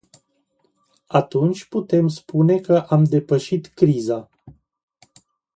Atunci 1.07 1.65
putem 1.65 2.07
spune 2.07 2.59
că 2.59 2.77
am 2.87 3.03
depășit 3.03 3.67
criza. 3.67 4.29